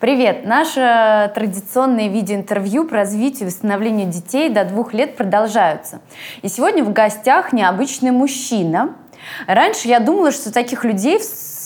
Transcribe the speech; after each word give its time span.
Привет! 0.00 0.46
Наше 0.46 1.30
традиционное 1.34 2.08
видеоинтервью 2.08 2.84
про 2.86 2.98
развитие 2.98 3.42
и 3.42 3.44
восстановление 3.50 4.06
детей 4.06 4.48
до 4.48 4.64
двух 4.64 4.94
лет 4.94 5.16
продолжаются. 5.16 6.00
И 6.42 6.48
сегодня 6.48 6.82
в 6.84 6.92
гостях 6.92 7.52
необычный 7.52 8.10
мужчина. 8.10 8.94
Раньше 9.46 9.88
я 9.88 10.00
думала, 10.00 10.30
что 10.30 10.52
таких 10.52 10.84
людей 10.84 11.20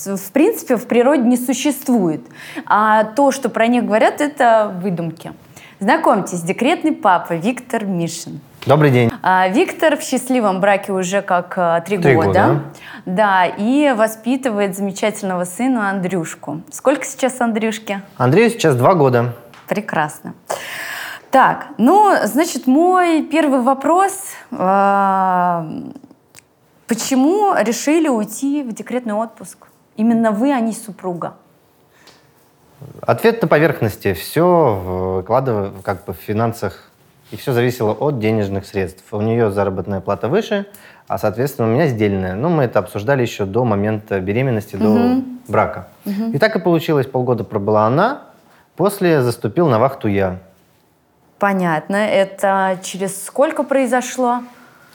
в 0.06 0.32
принципе 0.32 0.76
в 0.76 0.88
природе 0.88 1.22
не 1.22 1.36
существует. 1.36 2.22
А 2.66 3.04
то, 3.04 3.30
что 3.30 3.48
про 3.48 3.66
них 3.66 3.84
говорят, 3.84 4.20
это 4.20 4.74
выдумки. 4.82 5.32
Знакомьтесь, 5.78 6.42
декретный 6.42 6.92
папа 6.92 7.34
Виктор 7.34 7.84
Мишин. 7.84 8.40
Добрый 8.64 8.92
день. 8.92 9.10
А, 9.22 9.48
Виктор 9.48 9.96
в 9.96 10.02
счастливом 10.02 10.60
браке 10.60 10.92
уже 10.92 11.20
как 11.20 11.54
а, 11.56 11.80
три 11.80 11.98
Три 11.98 12.14
года. 12.14 12.26
года. 12.28 12.60
Да, 13.06 13.44
и 13.46 13.92
воспитывает 13.92 14.76
замечательного 14.76 15.44
сына 15.44 15.90
Андрюшку. 15.90 16.62
Сколько 16.70 17.04
сейчас 17.04 17.40
Андрюшке? 17.40 18.02
Андрею 18.18 18.50
сейчас 18.50 18.76
два 18.76 18.94
года. 18.94 19.34
Прекрасно. 19.66 20.34
Так, 21.32 21.68
ну, 21.78 22.14
значит, 22.24 22.66
мой 22.68 23.22
первый 23.24 23.62
вопрос. 23.62 24.12
а, 24.52 25.66
Почему 26.86 27.54
решили 27.58 28.08
уйти 28.08 28.62
в 28.62 28.72
декретный 28.72 29.14
отпуск? 29.14 29.66
Именно 29.96 30.30
вы, 30.30 30.52
а 30.52 30.60
не 30.60 30.72
супруга. 30.72 31.34
Ответ 33.00 33.42
на 33.42 33.48
поверхности. 33.48 34.12
Все 34.14 35.20
вкладываю 35.24 35.72
как 35.82 36.04
бы 36.04 36.12
в 36.12 36.16
финансах. 36.16 36.90
И 37.32 37.36
все 37.36 37.52
зависело 37.52 37.92
от 37.92 38.18
денежных 38.18 38.66
средств. 38.66 39.02
У 39.10 39.20
нее 39.22 39.50
заработная 39.50 40.00
плата 40.00 40.28
выше, 40.28 40.66
а, 41.08 41.16
соответственно, 41.16 41.66
у 41.68 41.70
меня 41.70 41.86
сдельная. 41.88 42.34
Ну, 42.34 42.50
мы 42.50 42.64
это 42.64 42.78
обсуждали 42.78 43.22
еще 43.22 43.46
до 43.46 43.64
момента 43.64 44.20
беременности, 44.20 44.76
до 44.76 45.22
брака. 45.48 45.88
И 46.04 46.38
так 46.38 46.54
и 46.56 46.60
получилось. 46.60 47.06
Полгода 47.06 47.42
пробыла 47.42 47.86
она, 47.86 48.24
после 48.76 49.22
заступил 49.22 49.68
на 49.68 49.78
вахту 49.78 50.08
я. 50.08 50.40
Понятно. 51.38 51.96
Это 51.96 52.78
через 52.82 53.24
сколько 53.24 53.64
произошло? 53.64 54.42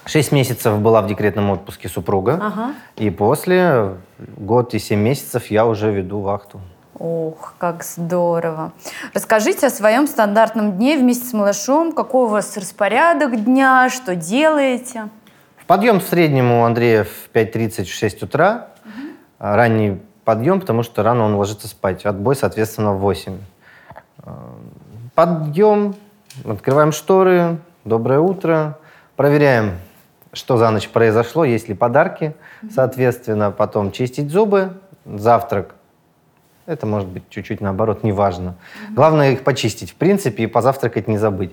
Шесть 0.05 0.31
месяцев 0.31 0.79
была 0.79 1.01
в 1.01 1.07
декретном 1.07 1.49
отпуске 1.49 1.89
супруга. 1.89 2.39
Ага. 2.41 2.73
И 2.95 3.09
после 3.09 3.95
год 4.37 4.73
и 4.75 4.79
семь 4.79 5.01
месяцев 5.01 5.47
я 5.47 5.65
уже 5.65 5.91
веду 5.91 6.19
вахту. 6.19 6.61
Ох, 6.99 7.53
как 7.59 7.83
здорово. 7.83 8.71
Расскажите 9.13 9.67
о 9.67 9.69
своем 9.69 10.07
стандартном 10.07 10.77
дне 10.77 10.97
вместе 10.97 11.27
с 11.27 11.33
малышом. 11.33 11.91
Какой 11.91 12.25
у 12.25 12.27
вас 12.27 12.57
распорядок 12.57 13.43
дня, 13.43 13.87
что 13.89 14.15
делаете? 14.15 15.09
Подъем 15.67 15.99
в 15.99 16.03
среднем 16.03 16.51
у 16.51 16.63
Андрея 16.63 17.03
в 17.03 17.29
5.30 17.33 17.83
в 17.83 17.93
6 17.93 18.23
утра. 18.23 18.69
А, 19.37 19.55
Ранний 19.55 20.01
подъем, 20.23 20.59
потому 20.59 20.81
что 20.81 21.03
рано 21.03 21.23
он 21.23 21.35
ложится 21.35 21.67
спать. 21.67 22.05
Отбой, 22.05 22.35
соответственно, 22.35 22.93
в 22.93 22.99
8. 22.99 23.37
А, 24.23 24.55
Подъем, 25.13 25.95
открываем 26.45 26.91
шторы, 26.91 27.57
доброе 27.85 28.19
утро, 28.19 28.77
проверяем, 29.15 29.77
что 30.33 30.57
за 30.57 30.69
ночь 30.71 30.89
произошло, 30.89 31.43
есть 31.45 31.69
ли 31.69 31.75
подарки, 31.75 32.35
соответственно, 32.73 33.51
потом 33.51 33.91
чистить 33.91 34.29
зубы, 34.29 34.73
завтрак. 35.05 35.76
Это 36.67 36.85
может 36.85 37.07
быть 37.07 37.23
чуть-чуть 37.29 37.61
наоборот, 37.61 38.03
неважно. 38.03 38.55
Главное 38.93 39.31
их 39.31 39.45
почистить, 39.45 39.91
в 39.91 39.95
принципе, 39.95 40.43
и 40.43 40.47
позавтракать 40.47 41.07
не 41.07 41.17
забыть. 41.17 41.51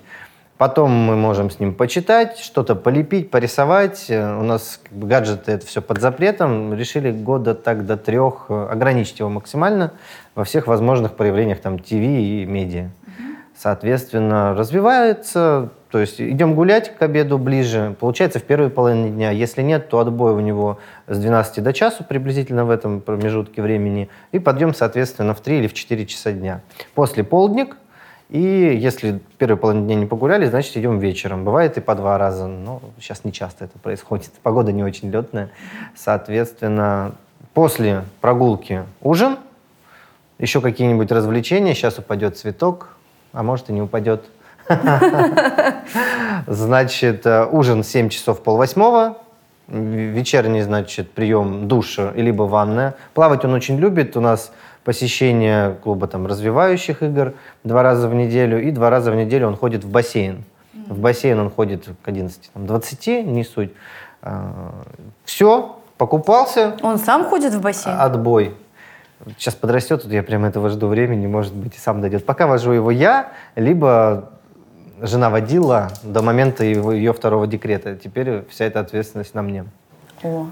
Потом 0.58 0.90
мы 0.90 1.14
можем 1.14 1.50
с 1.50 1.60
ним 1.60 1.72
почитать, 1.72 2.38
что-то 2.38 2.74
полепить, 2.74 3.30
порисовать. 3.30 4.06
Э, 4.08 4.36
У 4.36 4.42
нас 4.42 4.80
как 4.82 4.92
бы, 4.92 5.06
гаджеты 5.06 5.52
это 5.52 5.66
все 5.66 5.80
под 5.80 6.00
запретом. 6.00 6.74
Решили 6.74 7.12
года 7.12 7.54
так 7.54 7.86
до 7.86 7.96
трех 7.96 8.46
э, 8.48 8.68
ограничить 8.72 9.20
его 9.20 9.28
максимально 9.28 9.92
во 10.34 10.42
всех 10.42 10.66
возможных 10.66 11.14
проявлениях 11.14 11.60
там 11.60 11.78
ТВ 11.78 11.92
и 11.92 12.44
медиа. 12.44 12.90
Соответственно, 13.56 14.54
развивается, 14.54 15.70
то 15.94 16.00
есть 16.00 16.20
идем 16.20 16.56
гулять 16.56 16.92
к 16.92 17.02
обеду 17.02 17.38
ближе, 17.38 17.94
получается 18.00 18.40
в 18.40 18.42
первой 18.42 18.68
половине 18.68 19.10
дня. 19.10 19.30
Если 19.30 19.62
нет, 19.62 19.88
то 19.88 20.00
отбой 20.00 20.32
у 20.32 20.40
него 20.40 20.80
с 21.06 21.16
12 21.16 21.62
до 21.62 21.72
часу 21.72 22.02
приблизительно 22.02 22.64
в 22.64 22.70
этом 22.70 23.00
промежутке 23.00 23.62
времени. 23.62 24.08
И 24.32 24.40
подъем, 24.40 24.74
соответственно, 24.74 25.34
в 25.34 25.40
3 25.40 25.58
или 25.58 25.68
в 25.68 25.72
4 25.72 26.04
часа 26.06 26.32
дня. 26.32 26.62
После 26.96 27.22
полдник, 27.22 27.76
и 28.28 28.40
если 28.40 29.12
в 29.12 29.36
первой 29.38 29.56
половине 29.56 29.84
дня 29.84 29.94
не 29.94 30.06
погуляли, 30.06 30.46
значит 30.46 30.76
идем 30.76 30.98
вечером. 30.98 31.44
Бывает 31.44 31.78
и 31.78 31.80
по 31.80 31.94
два 31.94 32.18
раза, 32.18 32.48
но 32.48 32.82
сейчас 32.98 33.22
не 33.22 33.32
часто 33.32 33.66
это 33.66 33.78
происходит. 33.78 34.32
Погода 34.42 34.72
не 34.72 34.82
очень 34.82 35.12
летная. 35.12 35.50
Соответственно, 35.94 37.12
после 37.52 38.02
прогулки 38.20 38.82
ужин, 39.00 39.36
еще 40.40 40.60
какие-нибудь 40.60 41.12
развлечения. 41.12 41.72
Сейчас 41.72 42.00
упадет 42.00 42.36
цветок, 42.36 42.96
а 43.32 43.44
может 43.44 43.70
и 43.70 43.72
не 43.72 43.80
упадет. 43.80 44.24
Значит, 46.46 47.26
э, 47.26 47.46
ужин 47.50 47.82
7 47.84 48.08
часов 48.08 48.42
полвосьмого, 48.42 49.18
вечерний, 49.68 50.62
значит, 50.62 51.10
прием 51.12 51.68
душа, 51.68 52.12
либо 52.14 52.42
ванная. 52.44 52.94
Плавать 53.14 53.44
он 53.44 53.54
очень 53.54 53.78
любит. 53.78 54.16
У 54.16 54.20
нас 54.20 54.52
посещение 54.84 55.76
клуба 55.82 56.06
там 56.06 56.26
развивающих 56.26 57.02
игр 57.02 57.34
два 57.62 57.82
раза 57.82 58.08
в 58.08 58.14
неделю, 58.14 58.62
и 58.62 58.70
два 58.70 58.90
раза 58.90 59.10
в 59.10 59.14
неделю 59.16 59.48
он 59.48 59.56
ходит 59.56 59.84
в 59.84 59.90
бассейн. 59.90 60.44
В 60.88 60.98
бассейн 60.98 61.38
он 61.40 61.50
ходит 61.50 61.86
к 62.02 62.08
11, 62.08 62.50
там, 62.52 62.66
20, 62.66 63.06
не 63.26 63.44
суть. 63.44 63.72
Все, 65.24 65.78
покупался, 65.96 66.76
Он 66.82 66.98
сам 66.98 67.24
ходит 67.24 67.54
в 67.54 67.60
бассейн? 67.62 67.96
отбой. 67.98 68.54
Сейчас 69.38 69.54
подрастет, 69.54 70.02
тут 70.02 70.12
я 70.12 70.22
прям 70.22 70.44
этого 70.44 70.68
жду 70.68 70.88
времени, 70.88 71.26
может 71.26 71.54
быть, 71.54 71.74
и 71.76 71.78
сам 71.78 72.02
дойдет. 72.02 72.26
Пока 72.26 72.46
вожу 72.46 72.72
его 72.72 72.90
я, 72.90 73.32
либо 73.56 74.30
жена 75.00 75.30
водила 75.30 75.90
до 76.02 76.22
момента 76.22 76.64
его, 76.64 76.92
ее 76.92 77.12
второго 77.12 77.46
декрета. 77.46 77.96
Теперь 77.96 78.44
вся 78.48 78.64
эта 78.64 78.80
ответственность 78.80 79.34
на 79.34 79.42
мне. 79.42 79.64
О, 80.22 80.46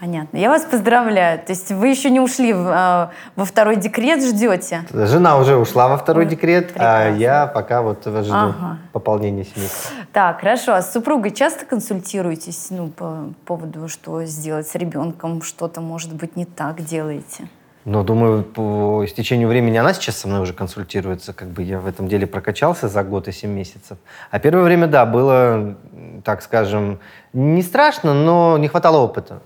понятно. 0.00 0.36
Я 0.36 0.50
вас 0.50 0.62
поздравляю. 0.64 1.38
То 1.38 1.52
есть 1.52 1.70
вы 1.70 1.88
еще 1.88 2.10
не 2.10 2.20
ушли 2.20 2.52
в, 2.52 2.68
а, 2.68 3.10
во 3.36 3.44
второй 3.44 3.76
декрет, 3.76 4.22
ждете? 4.22 4.84
Жена 4.92 5.38
уже 5.38 5.56
ушла 5.56 5.88
во 5.88 5.96
второй 5.96 6.24
Ой, 6.24 6.30
декрет, 6.30 6.66
а 6.70 6.72
прекрасно. 6.72 7.16
я 7.18 7.46
пока 7.46 7.82
вот 7.82 8.02
жду 8.04 8.34
Ага. 8.34 8.78
пополнения 8.92 9.44
семейства. 9.44 9.90
Так, 10.12 10.40
хорошо. 10.40 10.74
А 10.74 10.82
с 10.82 10.92
супругой 10.92 11.30
часто 11.30 11.64
консультируетесь 11.64 12.66
ну, 12.70 12.88
по 12.88 13.28
поводу, 13.46 13.88
что 13.88 14.24
сделать 14.24 14.68
с 14.68 14.74
ребенком, 14.74 15.42
что-то, 15.42 15.80
может 15.80 16.14
быть, 16.14 16.36
не 16.36 16.44
так 16.44 16.82
делаете? 16.84 17.48
Но 17.84 18.02
думаю, 18.02 18.42
по 18.42 19.04
истечению 19.04 19.48
времени 19.48 19.76
она 19.76 19.92
сейчас 19.92 20.16
со 20.16 20.26
мной 20.26 20.40
уже 20.40 20.54
консультируется. 20.54 21.34
Как 21.34 21.48
бы 21.48 21.62
я 21.62 21.78
в 21.80 21.86
этом 21.86 22.08
деле 22.08 22.26
прокачался 22.26 22.88
за 22.88 23.02
год 23.04 23.28
и 23.28 23.32
семь 23.32 23.50
месяцев. 23.50 23.98
А 24.30 24.38
первое 24.38 24.64
время, 24.64 24.86
да, 24.86 25.04
было, 25.04 25.76
так 26.24 26.40
скажем, 26.40 26.98
не 27.34 27.62
страшно, 27.62 28.14
но 28.14 28.56
не 28.56 28.68
хватало 28.68 28.98
опыта. 28.98 29.40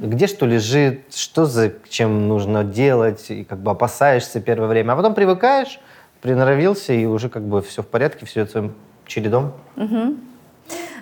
Где 0.00 0.26
что 0.26 0.44
лежит, 0.44 1.14
что 1.14 1.46
за 1.46 1.72
чем 1.88 2.26
нужно 2.26 2.64
делать, 2.64 3.30
и 3.30 3.44
как 3.44 3.60
бы 3.60 3.70
опасаешься 3.70 4.40
первое 4.40 4.66
время. 4.66 4.92
А 4.92 4.96
потом 4.96 5.14
привыкаешь, 5.14 5.78
приноровился, 6.20 6.92
и 6.92 7.06
уже 7.06 7.28
как 7.28 7.42
бы 7.42 7.62
все 7.62 7.82
в 7.82 7.86
порядке, 7.86 8.26
все 8.26 8.44
своим 8.46 8.74
чередом. 9.06 9.52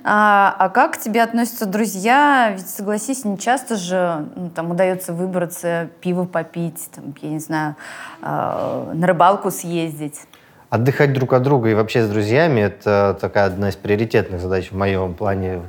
А, 0.04 0.54
а 0.58 0.68
как 0.68 0.94
к 0.94 0.98
тебе 0.98 1.22
относятся 1.22 1.66
друзья? 1.66 2.52
Ведь, 2.56 2.68
согласись, 2.68 3.24
не 3.24 3.38
часто 3.38 3.76
же 3.76 4.26
ну, 4.34 4.50
там 4.50 4.70
удается 4.70 5.12
выбраться, 5.12 5.88
пиво 6.00 6.24
попить, 6.24 6.90
там, 6.94 7.14
я 7.22 7.30
не 7.30 7.38
знаю, 7.38 7.76
а, 8.20 8.92
на 8.94 9.06
рыбалку 9.06 9.50
съездить. 9.50 10.20
Отдыхать 10.70 11.12
друг 11.12 11.34
от 11.34 11.42
друга 11.42 11.68
и 11.68 11.74
вообще 11.74 12.02
с 12.04 12.08
друзьями– 12.08 12.60
это 12.62 13.16
такая 13.20 13.46
одна 13.46 13.68
из 13.68 13.76
приоритетных 13.76 14.40
задач 14.40 14.70
в 14.70 14.76
моем 14.76 15.14
плане 15.14 15.62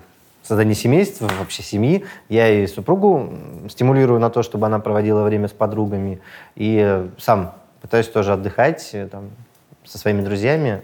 создания 0.44 0.76
семейства, 0.76 1.30
вообще 1.40 1.62
семьи. 1.62 2.06
Я 2.30 2.50
и 2.50 2.68
супругу 2.68 3.34
стимулирую 3.70 4.20
на 4.20 4.30
то, 4.30 4.44
чтобы 4.44 4.66
она 4.68 4.80
проводила 4.80 5.24
время 5.24 5.48
с 5.48 5.52
подругами. 5.52 6.22
И 6.56 6.80
э, 6.82 7.08
сам 7.18 7.54
пытаюсь 7.82 8.08
тоже 8.08 8.34
отдыхать 8.34 8.92
э, 8.94 9.08
там, 9.08 9.30
со 9.84 9.98
своими 9.98 10.22
друзьями. 10.22 10.82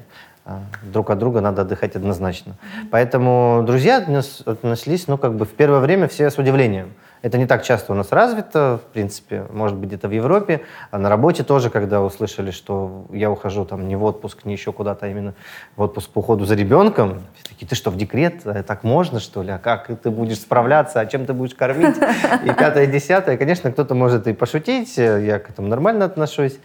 А, 0.49 0.61
Друг 0.81 1.11
от 1.11 1.19
друга 1.19 1.41
надо 1.41 1.61
отдыхать 1.61 1.95
однозначно. 1.95 2.55
Поэтому 2.89 3.63
друзья 3.67 3.99
отнес- 4.01 4.41
отнеслись, 4.45 5.07
ну, 5.07 5.17
как 5.19 5.35
бы 5.35 5.45
в 5.45 5.49
первое 5.49 5.79
время 5.79 6.07
все 6.07 6.31
с 6.31 6.39
удивлением. 6.39 6.93
Это 7.21 7.37
не 7.37 7.45
так 7.45 7.63
часто 7.63 7.91
у 7.91 7.95
нас 7.95 8.11
развито, 8.13 8.79
в 8.83 8.93
принципе, 8.93 9.43
может 9.51 9.77
быть, 9.77 9.89
где-то 9.89 10.07
в 10.07 10.11
Европе. 10.11 10.61
А 10.89 10.97
на 10.97 11.09
работе 11.09 11.43
тоже, 11.43 11.69
когда 11.69 12.01
услышали, 12.01 12.49
что 12.49 13.05
я 13.11 13.29
ухожу 13.29 13.65
там 13.65 13.87
не 13.87 13.95
в 13.97 14.03
отпуск, 14.05 14.45
не 14.45 14.53
еще 14.53 14.71
куда-то, 14.71 15.05
а 15.05 15.09
именно 15.09 15.33
в 15.75 15.81
отпуск 15.81 16.09
по 16.09 16.19
уходу 16.19 16.45
за 16.45 16.55
ребенком, 16.55 17.21
все 17.35 17.49
такие, 17.49 17.67
ты 17.67 17.75
что, 17.75 17.91
в 17.91 17.97
декрет? 17.97 18.47
А 18.47 18.63
Так 18.63 18.83
можно, 18.83 19.19
что 19.19 19.43
ли? 19.43 19.51
А 19.51 19.57
как 19.59 19.87
ты 20.01 20.09
будешь 20.09 20.39
справляться? 20.39 21.01
А 21.01 21.05
чем 21.05 21.25
ты 21.25 21.33
будешь 21.33 21.53
кормить? 21.53 21.97
И 22.45 22.53
пятое, 22.53 22.85
и 22.85 22.87
десятое. 22.87 23.37
Конечно, 23.37 23.71
кто-то 23.71 23.93
может 23.95 24.25
и 24.27 24.33
пошутить, 24.33 24.97
я 24.97 25.39
к 25.39 25.49
этому 25.49 25.67
нормально 25.67 26.05
отношусь. 26.05 26.57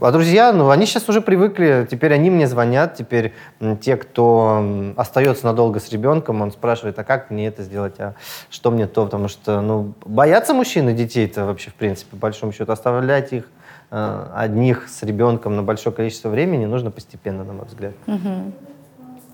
А 0.00 0.10
друзья, 0.10 0.52
ну, 0.52 0.70
они 0.70 0.86
сейчас 0.86 1.08
уже 1.08 1.20
привыкли, 1.20 1.86
теперь 1.90 2.12
они 2.12 2.30
мне 2.30 2.46
звонят, 2.46 2.94
теперь 2.94 3.34
те, 3.80 3.96
кто 3.96 4.94
остается 4.96 5.46
надолго 5.46 5.80
с 5.80 5.90
ребенком, 5.90 6.40
он 6.40 6.50
спрашивает, 6.50 6.98
а 6.98 7.04
как 7.04 7.30
мне 7.30 7.46
это 7.46 7.62
сделать, 7.62 7.98
а 7.98 8.14
что 8.50 8.70
мне 8.70 8.86
то, 8.86 9.04
потому 9.04 9.28
что, 9.28 9.60
ну, 9.60 9.94
боятся 10.04 10.54
мужчины 10.54 10.92
детей-то 10.92 11.44
вообще, 11.44 11.70
в 11.70 11.74
принципе, 11.74 12.10
по 12.12 12.16
большому 12.16 12.52
счету, 12.52 12.72
оставлять 12.72 13.32
их 13.32 13.44
э, 13.90 14.26
одних 14.34 14.88
с 14.88 15.02
ребенком 15.02 15.56
на 15.56 15.62
большое 15.62 15.94
количество 15.94 16.28
времени 16.28 16.66
нужно 16.66 16.90
постепенно, 16.90 17.44
на 17.44 17.52
мой 17.52 17.66
взгляд. 17.66 17.94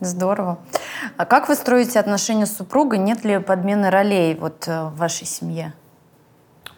Здорово. 0.00 0.58
А 1.16 1.25
как 1.25 1.49
вы 1.49 1.56
строите 1.56 1.99
отношения 1.99 2.46
с 2.46 2.56
супругой? 2.56 2.99
Нет 2.99 3.25
ли 3.25 3.38
подмены 3.38 3.90
ролей 3.90 4.37
вот 4.37 4.69
э, 4.69 4.84
в 4.84 4.96
вашей 4.96 5.26
семье? 5.26 5.72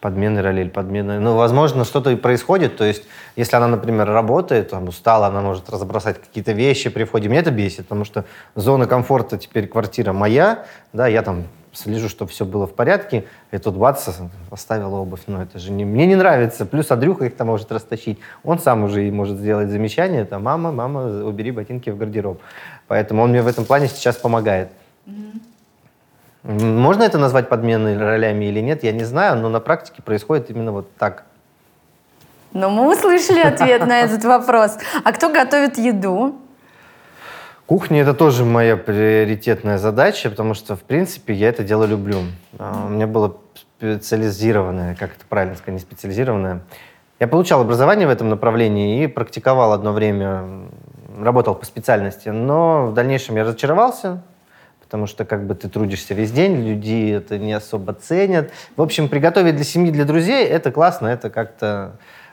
Подмены 0.00 0.42
ролей, 0.42 0.68
подмены. 0.68 1.20
Ну, 1.20 1.36
возможно, 1.36 1.84
что-то 1.84 2.10
и 2.10 2.16
происходит. 2.16 2.76
То 2.76 2.84
есть, 2.84 3.04
если 3.36 3.56
она, 3.56 3.68
например, 3.68 4.06
работает, 4.06 4.70
там, 4.70 4.88
устала, 4.88 5.26
она 5.26 5.40
может 5.40 5.68
разбросать 5.70 6.20
какие-то 6.20 6.52
вещи 6.52 6.90
при 6.90 7.04
входе. 7.04 7.28
Мне 7.28 7.38
это 7.38 7.50
бесит, 7.50 7.86
потому 7.86 8.04
что 8.04 8.24
зона 8.54 8.86
комфорта 8.86 9.38
теперь 9.38 9.66
квартира 9.68 10.12
моя, 10.12 10.64
да, 10.92 11.06
я 11.06 11.22
там 11.22 11.44
слежу, 11.72 12.08
чтобы 12.08 12.30
все 12.30 12.44
было 12.44 12.66
в 12.66 12.74
порядке, 12.74 13.26
и 13.52 13.58
тут 13.58 13.76
бац, 13.76 14.08
оставила 14.50 14.96
обувь. 14.96 15.20
Ну, 15.26 15.40
это 15.40 15.58
же 15.58 15.70
не, 15.70 15.84
мне 15.84 16.06
не 16.06 16.16
нравится. 16.16 16.66
Плюс 16.66 16.90
Андрюха 16.90 17.26
их 17.26 17.36
там 17.36 17.46
может 17.46 17.70
растащить. 17.70 18.18
Он 18.42 18.58
сам 18.58 18.84
уже 18.84 19.06
и 19.06 19.10
может 19.10 19.38
сделать 19.38 19.70
замечание, 19.70 20.24
там, 20.24 20.42
мама, 20.42 20.72
мама, 20.72 21.24
убери 21.24 21.52
ботинки 21.52 21.90
в 21.90 21.96
гардероб. 21.96 22.40
Поэтому 22.88 23.22
он 23.22 23.30
мне 23.30 23.42
в 23.42 23.46
этом 23.46 23.64
плане 23.64 23.86
сейчас 23.86 24.16
помогает. 24.16 24.70
Mm-hmm. 25.06 25.49
Можно 26.42 27.02
это 27.02 27.18
назвать 27.18 27.48
подменой 27.48 27.98
ролями 27.98 28.46
или 28.46 28.60
нет, 28.60 28.82
я 28.82 28.92
не 28.92 29.04
знаю, 29.04 29.38
но 29.38 29.48
на 29.48 29.60
практике 29.60 30.02
происходит 30.02 30.50
именно 30.50 30.72
вот 30.72 30.94
так. 30.96 31.24
Но 32.52 32.70
мы 32.70 32.90
услышали 32.92 33.40
ответ 33.40 33.86
на 33.86 34.00
этот 34.00 34.24
вопрос. 34.24 34.76
А 35.04 35.12
кто 35.12 35.32
готовит 35.32 35.78
еду? 35.78 36.36
Кухня– 37.66 38.00
это 38.02 38.14
тоже 38.14 38.44
моя 38.44 38.76
приоритетная 38.76 39.78
задача, 39.78 40.28
потому 40.28 40.54
что, 40.54 40.74
в 40.74 40.82
принципе, 40.82 41.34
я 41.34 41.50
это 41.50 41.62
дело 41.62 41.84
люблю. 41.84 42.22
А, 42.58 42.86
у 42.86 42.88
меня 42.88 43.06
было 43.06 43.36
специализированное, 43.54 44.96
как 44.96 45.10
это 45.10 45.24
правильно 45.28 45.54
сказать, 45.54 45.74
не 45.74 45.78
специализированное. 45.78 46.62
Я 47.20 47.28
получал 47.28 47.60
образование 47.60 48.08
в 48.08 48.10
этом 48.10 48.28
направлении 48.28 49.04
и 49.04 49.06
практиковал 49.06 49.72
одно 49.72 49.92
время, 49.92 50.44
работал 51.20 51.54
по 51.54 51.64
специальности, 51.64 52.30
но 52.30 52.86
в 52.86 52.94
дальнейшем 52.94 53.36
я 53.36 53.44
разочаровался, 53.44 54.22
потому 54.90 55.06
что 55.06 55.24
как 55.24 55.46
бы 55.46 55.54
ты 55.54 55.68
трудишься 55.68 56.14
весь 56.14 56.32
день, 56.32 56.66
люди 56.66 57.12
это 57.12 57.38
не 57.38 57.52
особо 57.52 57.92
ценят. 57.92 58.50
В 58.76 58.82
общем, 58.82 59.08
приготовить 59.08 59.54
для 59.54 59.64
семьи, 59.64 59.92
для 59.92 60.04
друзей 60.04 60.44
это 60.44 60.72
классно, 60.72 61.06
это 61.06 61.30
как-то 61.30 61.92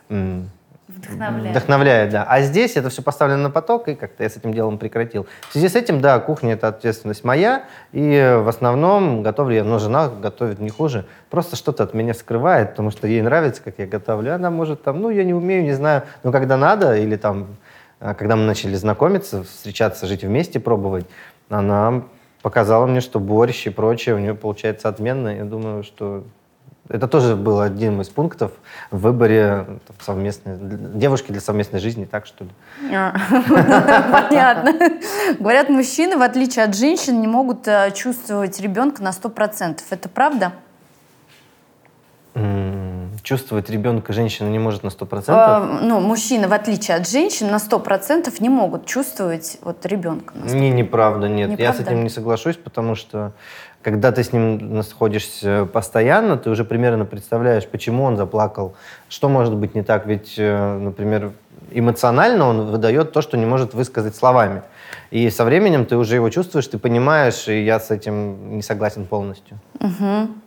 вдохновляет. 0.10 1.52
Вдохновляет, 1.52 2.10
да. 2.10 2.26
А 2.28 2.42
здесь 2.42 2.76
это 2.76 2.90
все 2.90 3.04
поставлено 3.04 3.44
на 3.44 3.50
поток, 3.52 3.90
и 3.90 3.94
как-то 3.94 4.24
я 4.24 4.30
с 4.32 4.38
этим 4.38 4.56
делом 4.56 4.80
прекратил. 4.80 5.28
В 5.50 5.52
связи 5.52 5.70
с 5.70 5.76
этим, 5.76 6.02
да, 6.02 6.18
кухня 6.18 6.54
это 6.54 6.70
ответственность 6.70 7.24
моя, 7.24 7.66
и 7.92 8.40
в 8.44 8.48
основном 8.48 9.22
готовлю 9.22 9.58
я, 9.58 9.64
но 9.64 9.78
жена 9.78 10.10
готовит 10.10 10.58
не 10.60 10.72
хуже. 10.72 11.06
Просто 11.30 11.58
что-то 11.58 11.84
от 11.84 11.94
меня 11.94 12.16
скрывает, 12.16 12.72
потому 12.72 12.90
что 12.90 13.06
ей 13.06 13.22
нравится, 13.22 13.62
как 13.62 13.76
я 13.78 13.86
готовлю. 13.86 14.34
Она 14.34 14.50
может 14.50 14.82
там, 14.82 15.00
ну, 15.00 15.12
я 15.12 15.24
не 15.24 15.36
умею, 15.36 15.62
не 15.62 15.74
знаю, 15.74 16.02
но 16.24 16.32
когда 16.32 16.58
надо, 16.58 16.98
или 16.98 17.18
там, 17.18 17.58
а, 18.00 18.16
когда 18.16 18.36
мы 18.36 18.46
начали 18.46 18.74
знакомиться, 18.74 19.44
встречаться, 19.44 20.08
жить 20.08 20.24
вместе, 20.24 20.60
пробовать, 20.60 21.06
она 21.50 22.02
показала 22.42 22.86
мне, 22.86 23.02
что 23.02 23.20
борщ 23.20 23.68
и 23.68 23.70
прочее 23.70 24.16
у 24.16 24.20
нее 24.20 24.34
получается 24.34 24.90
отменно. 24.90 25.36
Я 25.36 25.46
думаю, 25.46 25.84
что 25.84 26.24
это 26.90 27.08
тоже 27.08 27.36
был 27.36 27.60
один 27.60 28.00
из 28.02 28.08
пунктов 28.08 28.52
в 28.92 29.00
выборе 29.00 29.66
там, 29.66 29.96
совместной 30.00 30.58
девушки 30.96 31.32
для 31.32 31.42
совместной 31.42 31.80
жизни, 31.80 32.06
так 32.06 32.26
что 32.26 32.46
ли? 32.46 32.50
А, 32.94 33.14
понятно. 34.30 34.74
Говорят, 35.38 35.70
мужчины, 35.70 36.18
в 36.18 36.22
отличие 36.22 36.64
от 36.64 36.76
женщин, 36.76 37.20
не 37.20 37.28
могут 37.28 37.68
э, 37.68 37.92
чувствовать 37.94 38.60
ребенка 38.62 39.04
на 39.04 39.10
100%. 39.10 39.82
Это 39.90 40.10
правда? 40.10 40.54
Чувствовать 43.28 43.70
ребенка 43.70 44.14
женщина 44.14 44.48
не 44.48 44.58
может 44.60 44.84
на 44.84 44.88
100%? 44.88 45.24
Э, 45.28 45.80
ну, 45.82 46.00
мужчины, 46.00 46.48
в 46.48 46.54
отличие 46.54 46.96
от 46.96 47.10
женщин, 47.10 47.52
на 47.52 47.58
100% 47.58 48.34
не 48.40 48.48
могут 48.48 48.86
чувствовать 48.86 49.58
вот 49.62 49.86
ребенка. 49.86 50.34
Не, 50.46 50.70
неправда, 50.70 51.28
нет. 51.28 51.50
Неправда? 51.50 51.64
Я 51.64 51.74
с 51.74 51.80
этим 51.82 52.04
не 52.04 52.10
соглашусь, 52.10 52.56
потому 52.56 52.96
что 52.96 53.34
когда 53.82 54.14
ты 54.14 54.24
с 54.24 54.32
ним 54.32 54.76
находишься 54.76 55.68
постоянно, 55.74 56.38
ты 56.38 56.50
уже 56.50 56.64
примерно 56.64 57.04
представляешь, 57.04 57.68
почему 57.68 58.04
он 58.04 58.16
заплакал, 58.16 58.76
что 59.10 59.28
может 59.28 59.56
быть 59.56 59.76
не 59.76 59.84
так. 59.84 60.06
Ведь, 60.06 60.36
э, 60.38 60.78
например, 60.78 61.34
эмоционально 61.72 62.48
он 62.48 62.66
выдает 62.68 63.12
то, 63.12 63.22
что 63.22 63.36
не 63.36 63.46
может 63.46 63.74
высказать 63.74 64.16
словами. 64.16 64.62
И 65.12 65.30
со 65.30 65.44
временем 65.44 65.86
ты 65.86 65.98
уже 65.98 66.16
его 66.16 66.30
чувствуешь, 66.30 66.68
ты 66.68 66.78
понимаешь, 66.78 67.50
и 67.50 67.62
я 67.66 67.82
с 67.82 67.92
этим 67.92 68.56
не 68.56 68.62
согласен 68.62 69.06
полностью. 69.06 69.60
Угу. 69.82 70.47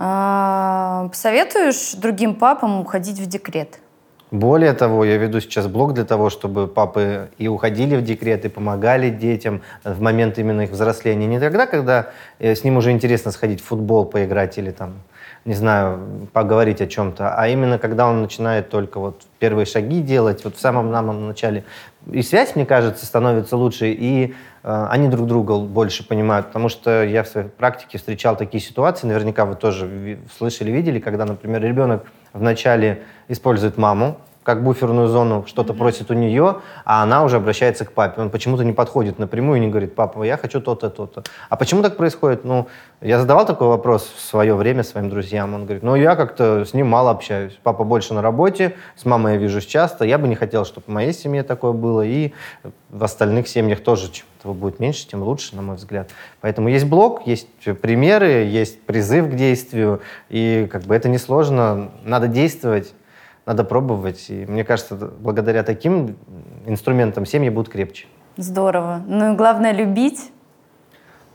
А, 0.00 1.08
посоветуешь 1.08 1.94
другим 1.94 2.36
папам 2.36 2.80
уходить 2.80 3.18
в 3.18 3.26
декрет? 3.26 3.80
Более 4.30 4.74
того, 4.74 5.04
я 5.04 5.16
веду 5.16 5.40
сейчас 5.40 5.66
блог 5.66 5.94
для 5.94 6.04
того, 6.04 6.30
чтобы 6.30 6.68
папы 6.68 7.30
и 7.38 7.48
уходили 7.48 7.96
в 7.96 8.04
декрет, 8.04 8.44
и 8.44 8.48
помогали 8.48 9.10
детям 9.10 9.62
в 9.82 10.00
момент 10.00 10.38
именно 10.38 10.60
их 10.60 10.70
взросления. 10.70 11.26
Не 11.26 11.40
тогда, 11.40 11.66
когда 11.66 12.10
э, 12.38 12.54
с 12.54 12.62
ним 12.62 12.76
уже 12.76 12.92
интересно 12.92 13.32
сходить 13.32 13.60
в 13.60 13.64
футбол, 13.64 14.04
поиграть 14.04 14.56
или 14.58 14.70
там, 14.70 15.00
не 15.44 15.54
знаю, 15.54 16.28
поговорить 16.32 16.80
о 16.80 16.86
чем-то, 16.86 17.34
а 17.34 17.48
именно 17.48 17.78
когда 17.78 18.06
он 18.06 18.20
начинает 18.20 18.68
только 18.68 19.00
вот 19.00 19.22
первые 19.40 19.66
шаги 19.66 20.00
делать, 20.00 20.44
вот 20.44 20.56
в 20.56 20.60
самом 20.60 20.92
самом 20.92 21.26
начале. 21.26 21.64
И 22.10 22.22
связь, 22.22 22.56
мне 22.56 22.64
кажется, 22.64 23.04
становится 23.04 23.56
лучше, 23.56 23.90
и 23.92 24.34
э, 24.62 24.86
они 24.90 25.08
друг 25.08 25.26
друга 25.26 25.58
больше 25.58 26.06
понимают, 26.06 26.46
потому 26.46 26.68
что 26.68 27.04
я 27.04 27.22
в 27.22 27.28
своей 27.28 27.48
практике 27.48 27.98
встречал 27.98 28.36
такие 28.36 28.62
ситуации, 28.62 29.06
наверняка 29.06 29.44
вы 29.44 29.54
тоже 29.56 30.18
слышали, 30.36 30.70
видели, 30.70 31.00
когда, 31.00 31.24
например, 31.24 31.62
ребенок 31.62 32.06
вначале 32.32 33.02
использует 33.28 33.76
маму, 33.76 34.18
как 34.48 34.62
буферную 34.62 35.08
зону, 35.08 35.44
что-то 35.46 35.74
mm-hmm. 35.74 35.76
просит 35.76 36.10
у 36.10 36.14
нее, 36.14 36.62
а 36.86 37.02
она 37.02 37.22
уже 37.22 37.36
обращается 37.36 37.84
к 37.84 37.92
папе. 37.92 38.22
Он 38.22 38.30
почему-то 38.30 38.64
не 38.64 38.72
подходит 38.72 39.18
напрямую 39.18 39.58
и 39.58 39.60
не 39.60 39.68
говорит, 39.68 39.94
папа, 39.94 40.22
я 40.22 40.38
хочу 40.38 40.62
то-то, 40.62 40.88
то-то. 40.88 41.22
А 41.50 41.56
почему 41.56 41.82
так 41.82 41.98
происходит? 41.98 42.44
Ну, 42.44 42.66
я 43.02 43.18
задавал 43.20 43.44
такой 43.44 43.68
вопрос 43.68 44.10
в 44.16 44.22
свое 44.22 44.54
время 44.54 44.84
своим 44.84 45.10
друзьям. 45.10 45.52
Он 45.52 45.64
говорит, 45.66 45.82
ну, 45.82 45.96
я 45.96 46.16
как-то 46.16 46.64
с 46.64 46.72
ним 46.72 46.86
мало 46.86 47.10
общаюсь. 47.10 47.58
Папа 47.62 47.84
больше 47.84 48.14
на 48.14 48.22
работе, 48.22 48.74
с 48.96 49.04
мамой 49.04 49.34
я 49.34 49.38
вижусь 49.38 49.66
часто. 49.66 50.06
Я 50.06 50.16
бы 50.16 50.28
не 50.28 50.34
хотел, 50.34 50.64
чтобы 50.64 50.86
в 50.86 50.90
моей 50.90 51.12
семье 51.12 51.42
такое 51.42 51.72
было, 51.72 52.00
и 52.00 52.32
в 52.88 53.04
остальных 53.04 53.48
семьях 53.48 53.80
тоже 53.80 54.10
чем 54.10 54.24
этого 54.38 54.54
будет 54.54 54.80
меньше, 54.80 55.06
тем 55.06 55.22
лучше, 55.22 55.56
на 55.56 55.60
мой 55.60 55.76
взгляд. 55.76 56.10
Поэтому 56.40 56.70
есть 56.70 56.86
блог, 56.86 57.26
есть 57.26 57.48
примеры, 57.82 58.44
есть 58.44 58.80
призыв 58.80 59.26
к 59.26 59.34
действию, 59.34 60.00
и 60.30 60.66
как 60.72 60.84
бы 60.84 60.94
это 60.94 61.10
несложно, 61.10 61.90
надо 62.02 62.28
действовать 62.28 62.94
надо 63.48 63.64
пробовать. 63.64 64.26
И 64.28 64.44
мне 64.46 64.62
кажется, 64.62 64.94
благодаря 64.94 65.62
таким 65.62 66.16
инструментам 66.66 67.24
семьи 67.24 67.48
будут 67.48 67.72
крепче. 67.72 68.06
Здорово. 68.36 69.02
Ну 69.06 69.32
и 69.32 69.36
главное 69.36 69.72
любить. 69.72 70.30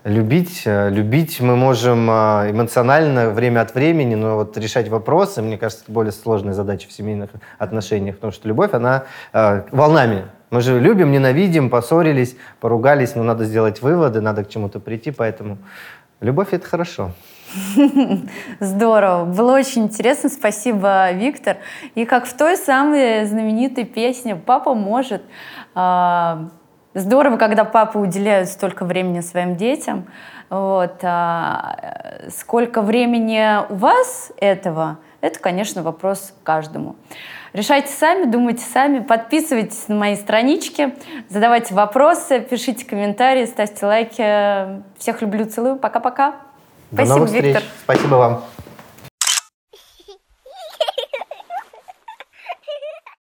Любить, 0.04 0.62
э, 0.66 0.90
любить 0.90 1.40
мы 1.42 1.56
можем 1.56 2.10
э, 2.12 2.52
эмоционально 2.52 3.32
время 3.32 3.62
от 3.62 3.74
времени, 3.74 4.14
но 4.16 4.36
вот 4.36 4.58
решать 4.58 4.90
вопросы, 4.90 5.42
мне 5.42 5.58
кажется, 5.58 5.86
это 5.86 5.92
более 5.92 6.12
сложная 6.12 6.54
задача 6.54 6.88
в 6.88 6.92
семейных 6.92 7.32
отношениях, 7.58 8.16
потому 8.16 8.32
что 8.32 8.48
любовь, 8.48 8.74
она 8.74 9.06
э, 9.32 9.64
волнами. 9.72 10.26
Мы 10.52 10.62
же 10.62 10.80
любим, 10.80 11.12
ненавидим, 11.12 11.70
поссорились, 11.70 12.36
поругались, 12.60 13.16
но 13.16 13.24
надо 13.24 13.46
сделать 13.46 13.82
выводы, 13.82 14.22
надо 14.22 14.44
к 14.44 14.50
чему-то 14.50 14.80
прийти, 14.80 15.10
поэтому 15.10 15.58
любовь— 16.20 16.50
это 16.52 16.68
хорошо. 16.68 17.12
Здорово. 18.60 19.26
Было 19.26 19.54
очень 19.54 19.84
интересно. 19.84 20.30
Спасибо, 20.30 21.12
Виктор. 21.12 21.58
И 21.96 22.06
как 22.06 22.26
в 22.26 22.34
той 22.34 22.58
самой 22.58 23.26
знаменитой 23.26 23.86
песне 23.86 24.36
«Папа 24.36 24.74
может». 24.74 25.24
А, 25.76 26.50
здорово, 26.94 27.38
когда 27.38 27.64
папы 27.64 28.00
уделяют 28.00 28.50
столько 28.50 28.86
времени 28.86 29.22
своим 29.22 29.56
детям. 29.56 30.08
Вот. 30.50 31.00
А 31.04 31.78
сколько 32.30 32.82
времени 32.82 33.66
у 33.70 33.76
вас 33.76 34.32
этого, 34.38 35.00
это, 35.22 35.40
конечно, 35.40 35.84
вопрос 35.84 36.34
каждому. 36.44 36.96
Решайте 37.54 37.90
сами, 37.90 38.26
думайте 38.26 38.64
сами, 38.64 39.00
подписывайтесь 39.00 39.88
на 39.88 39.96
мои 39.96 40.16
странички, 40.16 40.96
задавайте 41.30 41.76
вопросы, 41.76 42.40
пишите 42.40 42.84
комментарии, 42.84 43.46
ставьте 43.46 43.86
лайки. 43.86 44.82
Всех 44.98 45.22
люблю, 45.22 45.46
целую. 45.46 45.78
Пока-пока. 45.78 46.36
До 46.94 46.98
Спасибо, 46.98 47.16
новых 47.16 47.30
встреч. 47.30 47.46
Виктор. 47.46 47.64
Спасибо 47.84 48.16
вам. 48.16 48.44